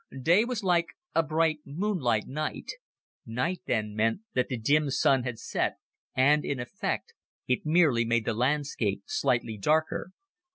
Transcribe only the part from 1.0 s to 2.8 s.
a bright, moonlight night.